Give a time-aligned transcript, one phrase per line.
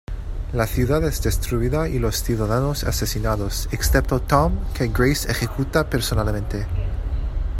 [0.53, 6.65] La ciudad es destruida y los ciudadanos asesinados, excepto Tom, que Grace ejecuta personalmente.